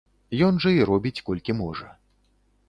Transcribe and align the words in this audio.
Ён 0.45 0.55
жа 0.65 0.71
і 0.77 0.87
робіць 0.91 1.23
колькі 1.29 1.57
можа. 1.61 1.93